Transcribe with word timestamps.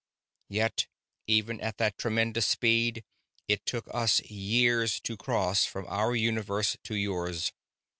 Yet 0.49 0.87
even 1.27 1.61
at 1.61 1.77
that 1.77 1.99
tremendous 1.99 2.47
speed, 2.47 3.03
it 3.47 3.67
took 3.67 3.85
us 3.93 4.19
years 4.21 4.99
to 5.01 5.15
cross 5.15 5.63
from 5.65 5.85
our 5.87 6.15
universe 6.15 6.75
to 6.85 6.95
yours. 6.95 7.51